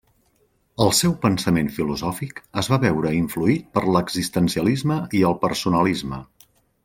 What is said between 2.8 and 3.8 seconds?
veure influït